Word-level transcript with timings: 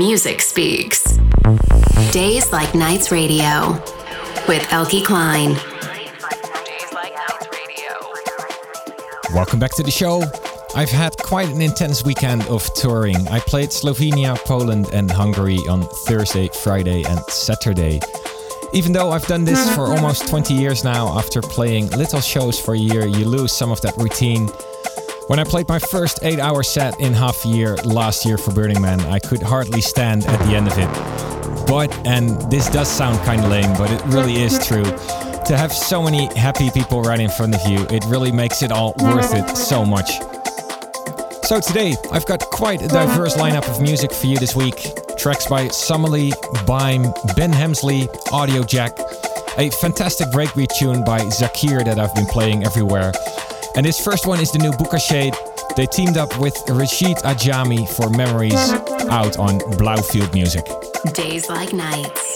music 0.00 0.40
speaks. 0.40 1.18
Days 2.10 2.50
Like 2.52 2.74
Nights 2.74 3.12
Radio 3.12 3.72
with 4.48 4.62
Eelke 4.70 5.02
Kleijn. 5.02 5.54
Welcome 9.34 9.58
back 9.58 9.72
to 9.72 9.82
the 9.82 9.90
show. 9.90 10.22
I've 10.74 10.88
had 10.88 11.14
quite 11.18 11.50
an 11.50 11.60
intense 11.60 12.02
weekend 12.02 12.46
of 12.46 12.72
touring. 12.72 13.28
I 13.28 13.40
played 13.40 13.68
Slovenia, 13.68 14.38
Poland, 14.38 14.88
and 14.94 15.10
Hungary 15.10 15.58
on 15.68 15.82
Thursday, 16.06 16.48
Friday, 16.48 17.02
and 17.02 17.20
Saturday. 17.28 18.00
Even 18.72 18.92
though 18.92 19.10
I've 19.10 19.26
done 19.26 19.44
this 19.44 19.74
for 19.74 19.88
almost 19.88 20.28
20 20.28 20.54
years 20.54 20.82
now, 20.82 21.08
after 21.18 21.42
playing 21.42 21.90
little 21.90 22.22
shows 22.22 22.58
for 22.58 22.72
a 22.72 22.78
year, 22.78 23.04
you 23.06 23.26
lose 23.26 23.52
some 23.52 23.70
of 23.70 23.82
that 23.82 23.94
routine. 23.98 24.48
When 25.30 25.38
I 25.38 25.44
played 25.44 25.68
my 25.68 25.78
first 25.78 26.18
8 26.24 26.40
hour 26.40 26.64
set 26.64 26.98
in 26.98 27.12
half 27.12 27.44
a 27.44 27.48
year 27.48 27.76
last 27.84 28.26
year 28.26 28.36
for 28.36 28.52
Burning 28.52 28.80
Man, 28.80 28.98
I 29.02 29.20
could 29.20 29.40
hardly 29.40 29.80
stand 29.80 30.26
at 30.26 30.44
the 30.44 30.56
end 30.56 30.66
of 30.66 30.76
it. 30.76 30.88
But, 31.68 31.96
and 32.04 32.30
this 32.50 32.68
does 32.68 32.88
sound 32.88 33.24
kind 33.24 33.40
of 33.44 33.48
lame, 33.48 33.72
but 33.78 33.92
it 33.92 34.02
really 34.06 34.42
is 34.42 34.58
true 34.66 34.82
to 34.82 35.56
have 35.56 35.72
so 35.72 36.02
many 36.02 36.26
happy 36.36 36.68
people 36.72 37.02
right 37.02 37.20
in 37.20 37.30
front 37.30 37.54
of 37.54 37.64
you, 37.70 37.78
it 37.92 38.04
really 38.06 38.32
makes 38.32 38.60
it 38.64 38.72
all 38.72 38.92
worth 38.98 39.32
it 39.32 39.56
so 39.56 39.84
much. 39.84 40.10
So 41.44 41.60
today, 41.60 41.94
I've 42.10 42.26
got 42.26 42.40
quite 42.40 42.82
a 42.82 42.88
diverse 42.88 43.36
lineup 43.36 43.68
of 43.70 43.80
music 43.80 44.12
for 44.12 44.26
you 44.26 44.36
this 44.36 44.56
week. 44.56 44.84
Tracks 45.16 45.46
by 45.46 45.66
Summerlee, 45.68 46.32
Bime, 46.66 47.04
Ben 47.36 47.52
Hemsley, 47.52 48.08
Audio 48.32 48.64
Jack, 48.64 48.98
a 49.58 49.70
fantastic 49.70 50.26
breakbeat 50.30 50.76
tune 50.76 51.04
by 51.04 51.20
Zakir 51.20 51.84
that 51.84 52.00
I've 52.00 52.16
been 52.16 52.26
playing 52.26 52.64
everywhere. 52.64 53.12
And 53.76 53.86
this 53.86 54.02
first 54.04 54.26
one 54.26 54.40
is 54.40 54.50
the 54.50 54.58
new 54.58 54.72
Booka 54.72 55.00
Shade. 55.00 55.34
They 55.76 55.86
teamed 55.86 56.16
up 56.16 56.36
with 56.38 56.56
Rashid 56.68 57.18
Ajami 57.18 57.88
for 57.88 58.10
Memories 58.10 58.54
out 59.08 59.38
on 59.38 59.58
Blaufield 59.78 60.32
Music. 60.34 60.66
Days 61.14 61.48
like 61.48 61.72
nights. 61.72 62.29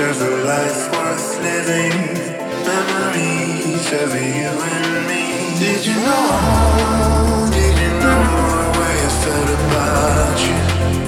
every 0.00 0.42
life 0.44 0.90
worth 0.92 1.38
living, 1.42 1.92
memories 2.64 3.92
of 3.92 4.14
you 4.14 4.48
and 4.72 5.06
me. 5.06 5.58
Did 5.58 5.84
you 5.84 5.94
know? 5.94 7.48
Did 7.52 7.78
you 7.78 7.90
know 8.00 8.22
the 8.62 8.78
way 8.78 8.96
I 9.04 9.12
felt 9.22 9.50
about 9.60 10.94
you? 10.94 10.99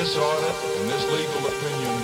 This 0.00 0.16
audit 0.16 0.56
and 0.80 0.88
this 0.88 1.04
legal 1.12 1.46
opinion 1.46 1.94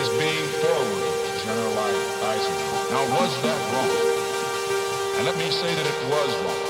is 0.00 0.08
being 0.16 0.46
forwarded 0.64 1.12
to 1.28 1.44
General 1.44 1.76
Eisenhower. 1.76 2.90
Now, 2.90 3.20
was 3.20 3.42
that 3.42 3.60
wrong? 3.74 3.92
And 5.18 5.26
let 5.26 5.36
me 5.36 5.50
say 5.50 5.74
that 5.74 5.86
it 5.86 6.08
was 6.08 6.34
wrong. 6.40 6.65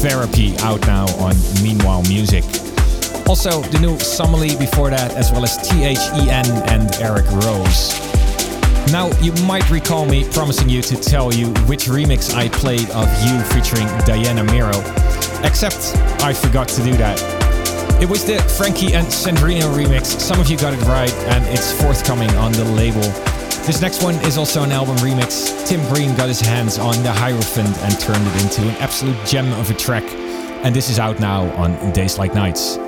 Therapy 0.00 0.56
out 0.60 0.80
now 0.86 1.04
on 1.18 1.34
Meanwhile 1.62 2.02
Music. 2.04 2.42
Also, 3.28 3.60
the 3.60 3.78
new 3.78 3.98
Somali 3.98 4.56
before 4.56 4.88
that, 4.88 5.12
as 5.12 5.30
well 5.30 5.44
as 5.44 5.58
THEN 5.68 6.46
and 6.70 6.90
Eric 7.02 7.26
Rose. 7.44 7.92
Now, 8.90 9.10
you 9.20 9.32
might 9.44 9.68
recall 9.70 10.06
me 10.06 10.26
promising 10.30 10.70
you 10.70 10.80
to 10.80 10.96
tell 10.96 11.34
you 11.34 11.48
which 11.68 11.84
remix 11.84 12.34
I 12.34 12.48
played 12.48 12.88
of 12.90 13.06
You 13.26 13.38
featuring 13.52 13.86
Diana 14.06 14.42
Miro, 14.42 14.78
except 15.44 15.94
I 16.24 16.32
forgot 16.32 16.68
to 16.68 16.82
do 16.82 16.96
that. 16.96 17.20
It 18.00 18.08
was 18.08 18.24
the 18.24 18.38
Frankey 18.56 18.94
and 18.94 19.06
Sandrino 19.06 19.68
remix. 19.76 20.06
Some 20.06 20.40
of 20.40 20.48
you 20.48 20.56
got 20.56 20.72
it 20.72 20.80
right, 20.84 21.12
and 21.28 21.44
it's 21.46 21.78
forthcoming 21.78 22.30
on 22.36 22.52
the 22.52 22.64
label. 22.64 23.29
This 23.66 23.80
next 23.80 24.02
one 24.02 24.16
is 24.24 24.36
also 24.36 24.62
an 24.62 24.72
album 24.72 24.96
remix. 24.96 25.66
Tim 25.66 25.80
Green 25.92 26.16
got 26.16 26.28
his 26.28 26.40
hands 26.40 26.78
on 26.78 27.00
the 27.02 27.12
Hierophant 27.12 27.76
and 27.78 28.00
turned 28.00 28.26
it 28.26 28.42
into 28.42 28.62
an 28.62 28.76
absolute 28.82 29.16
gem 29.24 29.52
of 29.52 29.70
a 29.70 29.74
track. 29.74 30.04
And 30.64 30.74
this 30.74 30.90
is 30.90 30.98
out 30.98 31.20
now 31.20 31.50
on 31.56 31.92
Days 31.92 32.18
Like 32.18 32.34
Nights. 32.34 32.78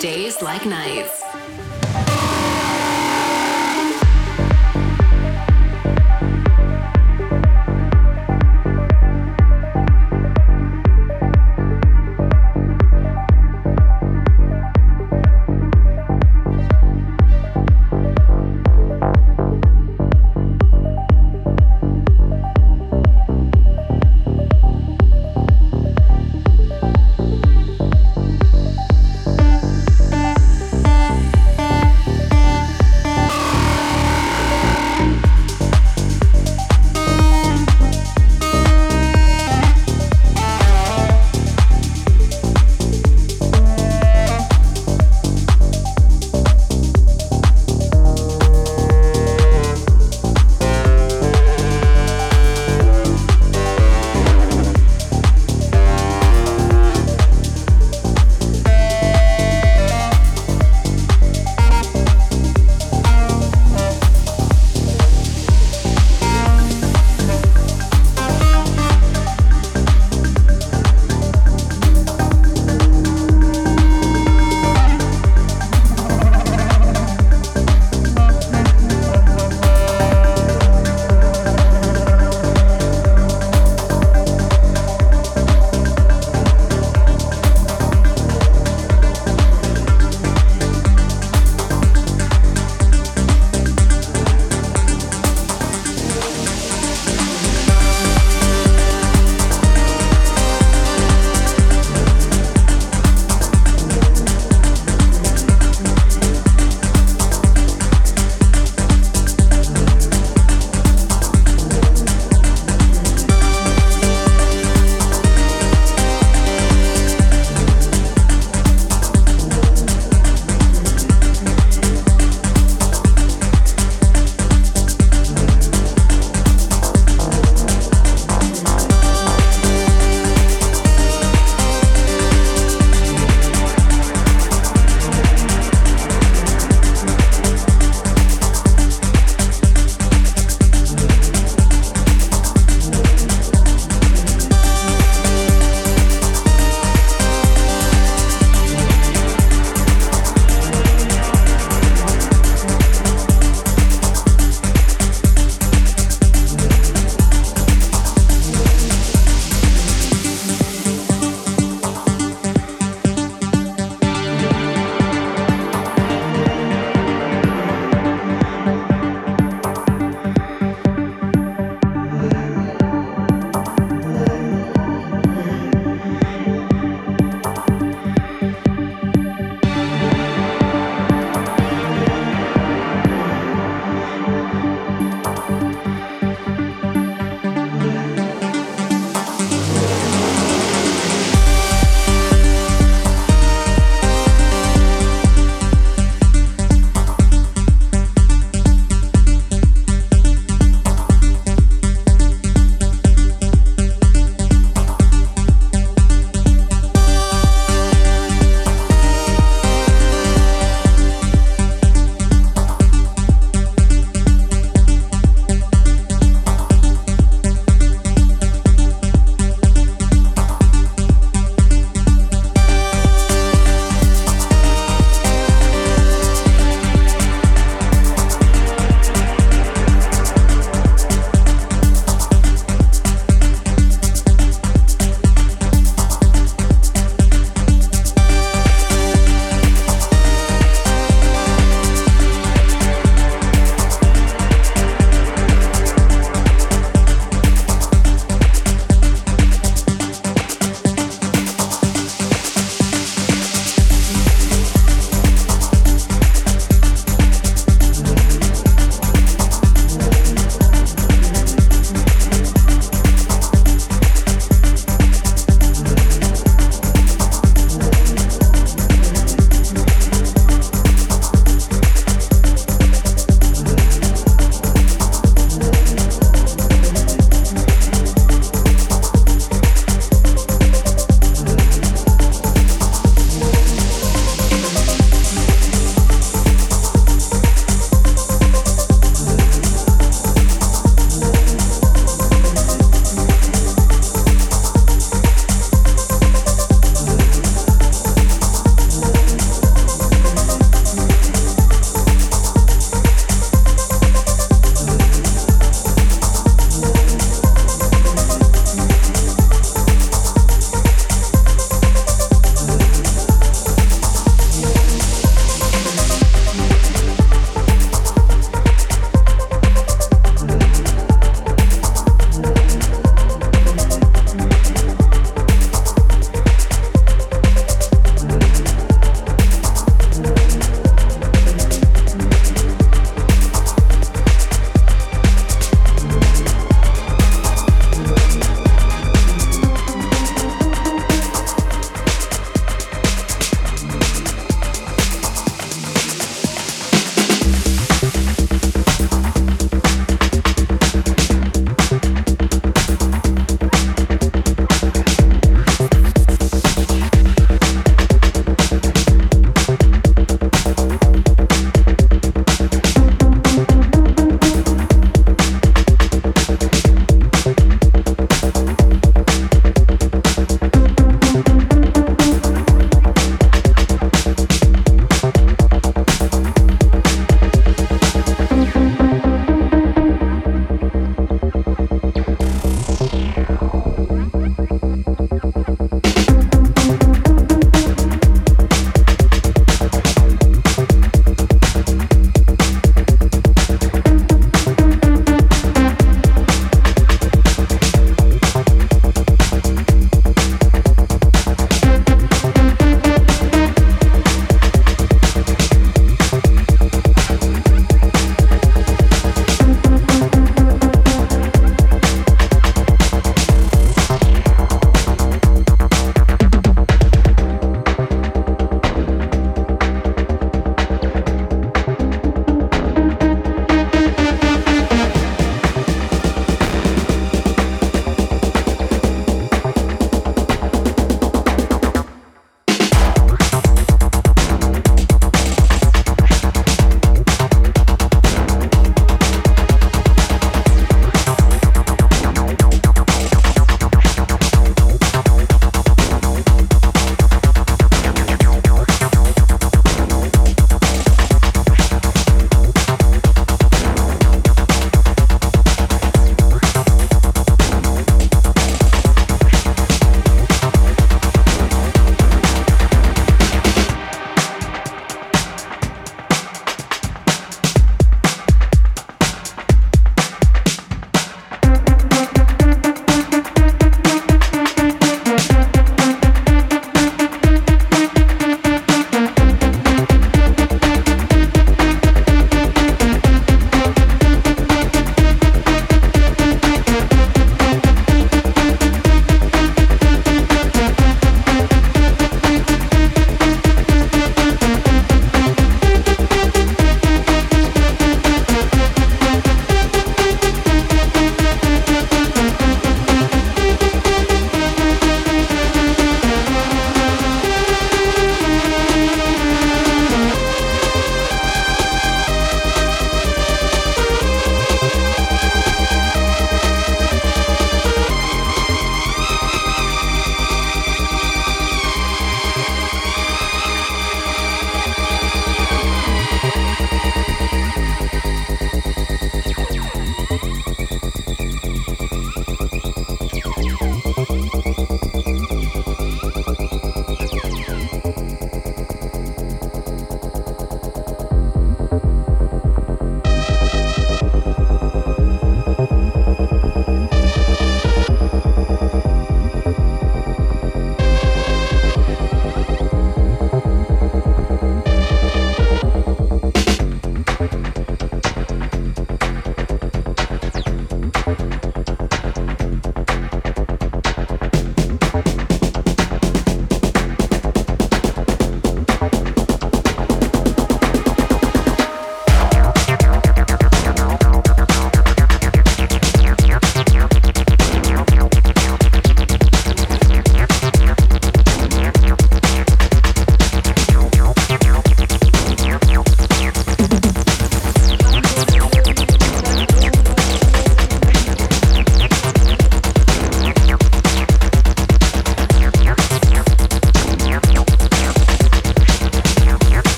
Days 0.00 0.42
Like 0.42 0.66
Nights. 0.66 1.43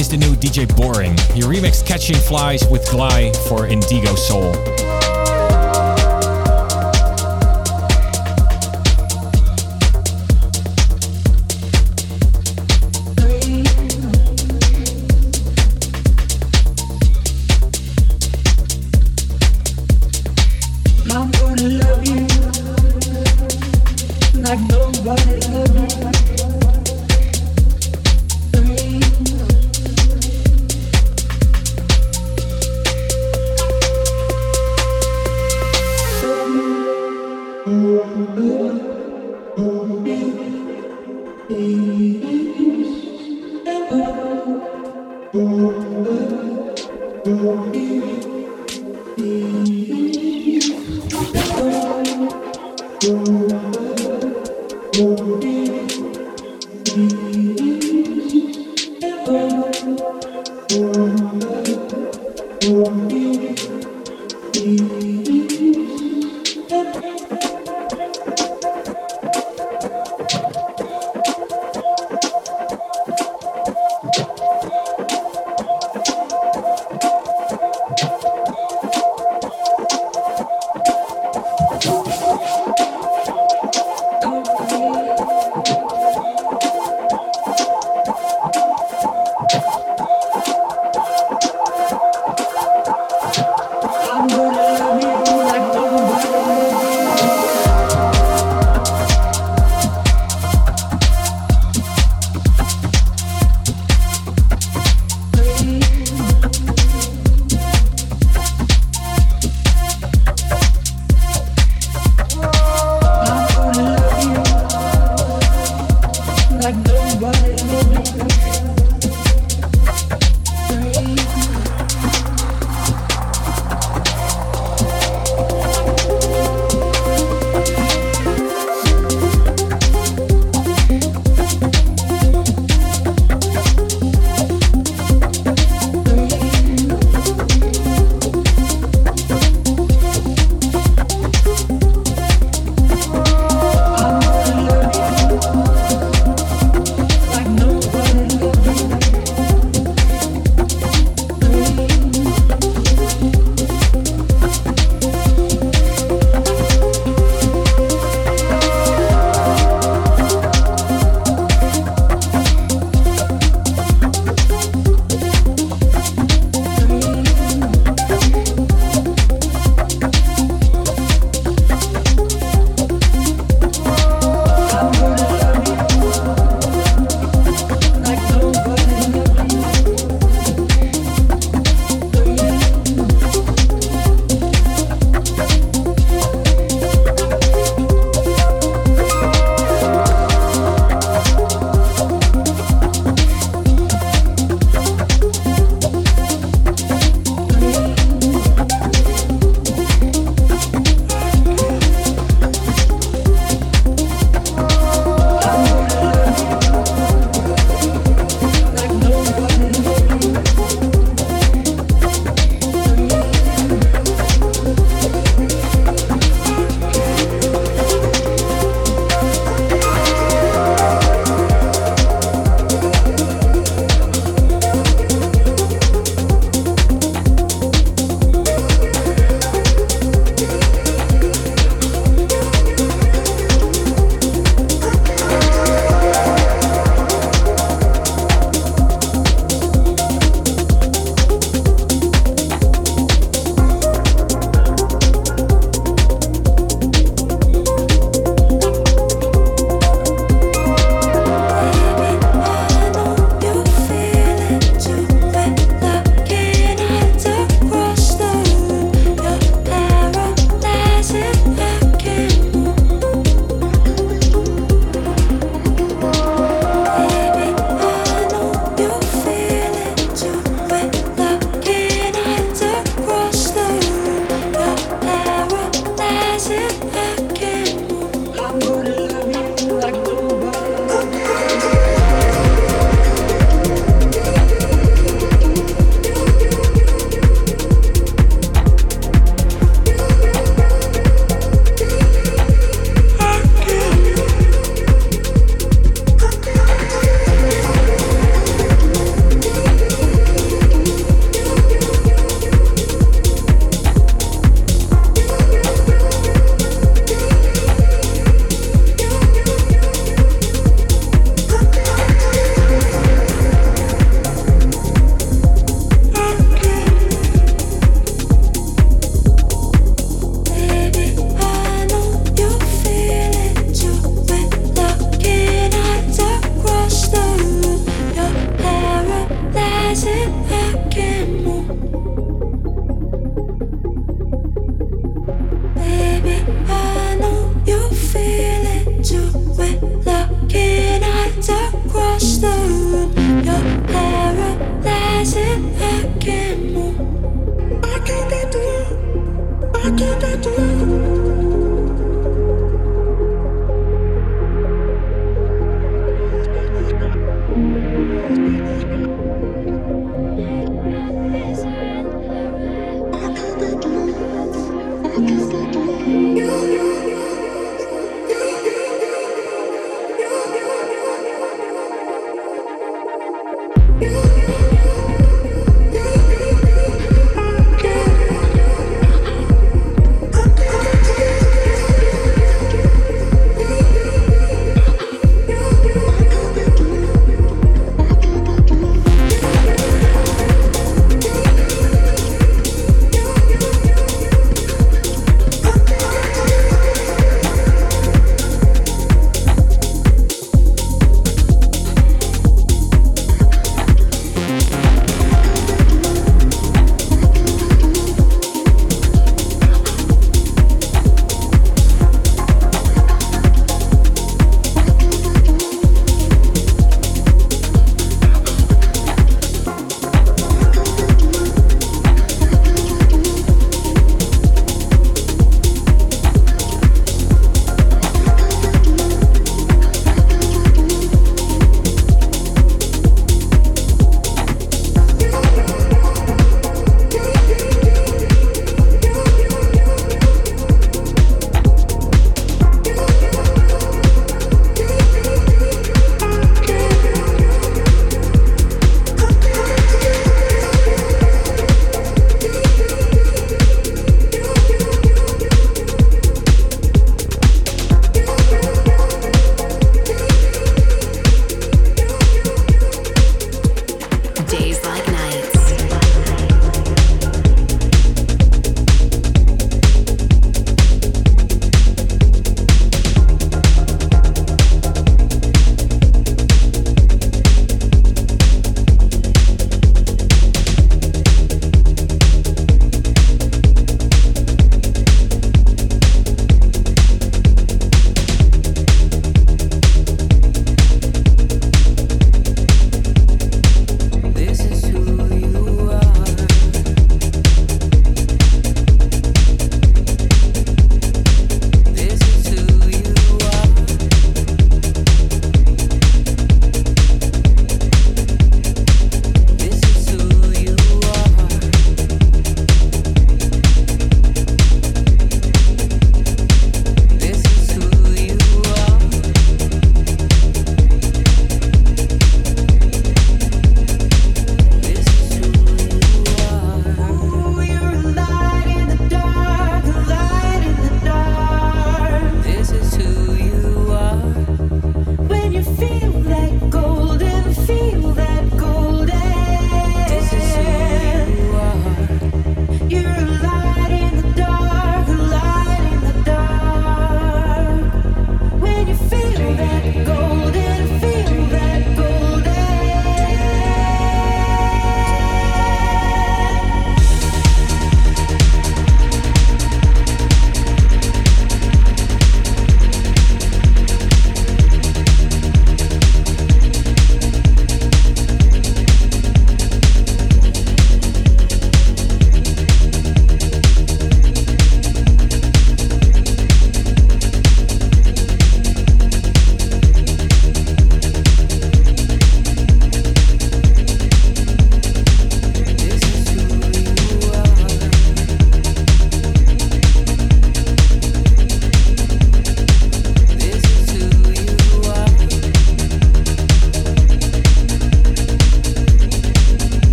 is 0.00 0.08
the 0.08 0.16
new 0.16 0.34
DJ 0.34 0.66
Boring. 0.76 1.12
He 1.34 1.42
remixed 1.42 1.86
Catching 1.86 2.16
Flies 2.16 2.66
with 2.70 2.90
Gly 2.90 3.32
for 3.46 3.66
Indigo 3.66 4.14
Soul. 4.14 4.54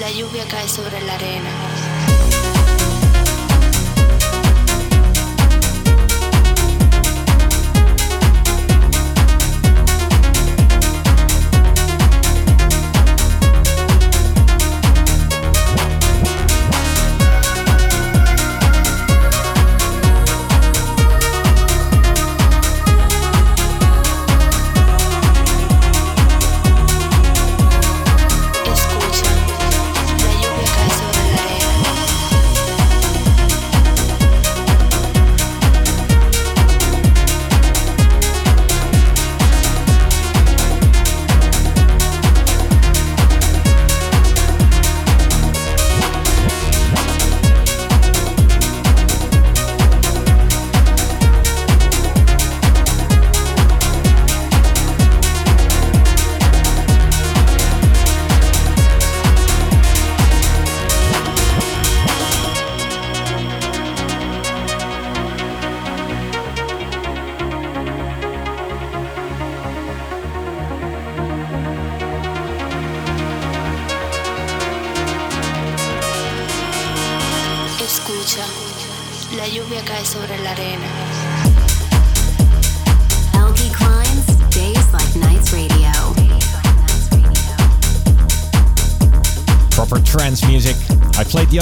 La 0.00 0.10
lluvia 0.10 0.46
cae 0.48 0.66
sobre 0.66 0.98
la 1.02 1.14
arena. 1.14 2.01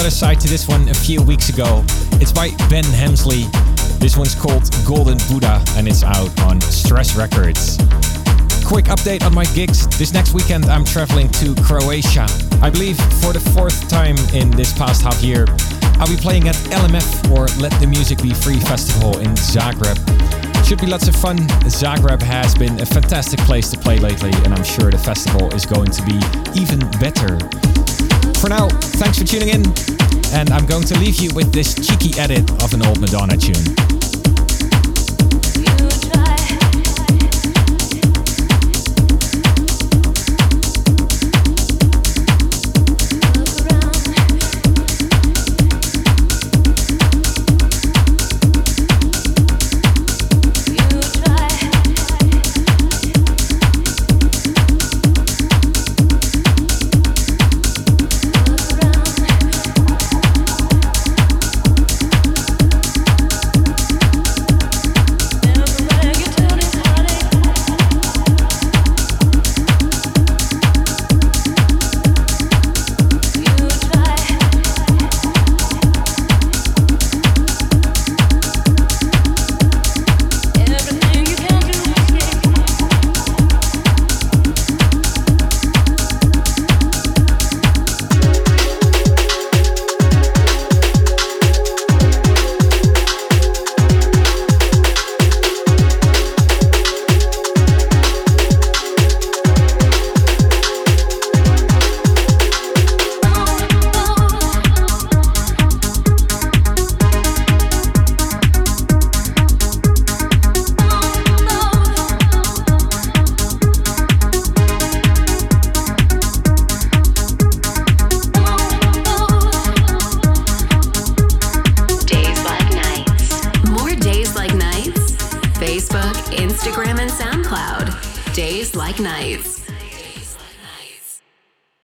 Other 0.01 0.09
side 0.09 0.39
to 0.39 0.47
this 0.47 0.67
one 0.67 0.89
a 0.89 0.93
few 0.95 1.21
weeks 1.21 1.49
ago. 1.49 1.83
It's 2.13 2.31
by 2.31 2.49
Ben 2.71 2.83
Hemsley. 2.83 3.45
This 3.99 4.17
one's 4.17 4.33
called 4.33 4.67
Golden 4.83 5.19
Buddha 5.29 5.63
and 5.77 5.87
it's 5.87 6.01
out 6.01 6.31
on 6.41 6.59
Stress 6.59 7.15
Records. 7.15 7.77
Quick 8.65 8.85
update 8.85 9.23
on 9.23 9.35
my 9.35 9.45
gigs. 9.53 9.85
This 9.99 10.11
next 10.11 10.33
weekend 10.33 10.65
I'm 10.65 10.85
traveling 10.85 11.29
to 11.33 11.53
Croatia. 11.61 12.25
I 12.63 12.71
believe 12.71 12.97
for 13.21 13.31
the 13.31 13.39
fourth 13.53 13.87
time 13.89 14.15
in 14.33 14.49
this 14.49 14.73
past 14.73 15.03
half 15.03 15.21
year. 15.21 15.45
I'll 15.99 16.09
be 16.09 16.17
playing 16.17 16.47
at 16.47 16.55
LMF 16.73 17.29
or 17.29 17.45
Let 17.61 17.79
the 17.79 17.85
Music 17.85 18.23
Be 18.23 18.33
Free 18.33 18.59
Festival 18.59 19.19
in 19.19 19.35
Zagreb. 19.35 19.99
Should 20.65 20.81
be 20.81 20.87
lots 20.87 21.07
of 21.09 21.15
fun. 21.15 21.37
Zagreb 21.69 22.23
has 22.23 22.55
been 22.55 22.81
a 22.81 22.87
fantastic 22.87 23.39
place 23.41 23.69
to 23.69 23.77
play 23.77 23.99
lately, 23.99 24.31
and 24.45 24.53
I'm 24.55 24.63
sure 24.63 24.89
the 24.89 24.97
festival 24.97 25.53
is 25.53 25.67
going 25.67 25.91
to 25.91 26.01
be 26.03 26.17
even 26.59 26.79
better. 26.99 27.37
For 28.41 28.49
now, 28.49 28.67
thanks 28.97 29.19
for 29.19 29.23
tuning 29.23 29.49
in, 29.49 29.63
and 30.33 30.49
I'm 30.49 30.65
going 30.65 30.81
to 30.85 30.97
leave 30.97 31.21
you 31.21 31.29
with 31.35 31.53
this 31.53 31.75
cheeky 31.75 32.19
edit 32.19 32.49
of 32.63 32.73
an 32.73 32.83
old 32.83 32.99
Madonna 32.99 33.37
tune. 33.37 34.00